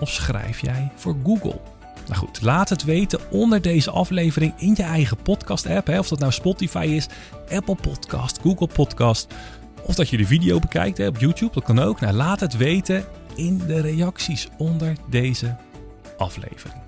of 0.00 0.10
schrijf 0.10 0.60
jij 0.60 0.90
voor 0.94 1.16
Google? 1.24 1.60
Nou 2.06 2.18
goed, 2.18 2.42
laat 2.42 2.68
het 2.68 2.84
weten 2.84 3.20
onder 3.30 3.62
deze 3.62 3.90
aflevering 3.90 4.52
in 4.56 4.74
je 4.76 4.82
eigen 4.82 5.16
podcast-app. 5.16 5.88
Of 5.88 6.08
dat 6.08 6.18
nou 6.18 6.32
Spotify 6.32 6.86
is, 6.88 7.08
Apple 7.50 7.74
Podcast, 7.74 8.38
Google 8.42 8.66
Podcast 8.66 9.34
of 9.84 9.94
dat 9.94 10.08
je 10.08 10.16
de 10.16 10.26
video 10.26 10.58
bekijkt 10.58 10.98
hè, 10.98 11.06
op 11.06 11.18
YouTube, 11.18 11.52
dat 11.52 11.64
kan 11.64 11.78
ook. 11.78 12.00
Nou, 12.00 12.14
laat 12.14 12.40
het 12.40 12.56
weten 12.56 13.04
in 13.36 13.58
de 13.66 13.80
reacties 13.80 14.48
onder 14.58 14.96
deze 15.10 15.56
aflevering. 16.18 16.80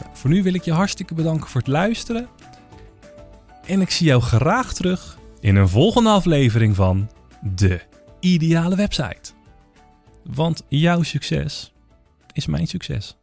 Nou, 0.00 0.10
voor 0.12 0.30
nu 0.30 0.42
wil 0.42 0.54
ik 0.54 0.64
je 0.64 0.72
hartstikke 0.72 1.14
bedanken 1.14 1.48
voor 1.48 1.60
het 1.60 1.70
luisteren. 1.70 2.28
En 3.66 3.80
ik 3.80 3.90
zie 3.90 4.06
jou 4.06 4.22
graag 4.22 4.72
terug 4.72 5.18
in 5.40 5.56
een 5.56 5.68
volgende 5.68 6.10
aflevering 6.10 6.76
van 6.76 7.10
De 7.40 7.80
Ideale 8.20 8.76
Website. 8.76 9.32
Want 10.24 10.62
jouw 10.68 11.02
succes 11.02 11.72
is 12.32 12.46
mijn 12.46 12.66
succes. 12.66 13.19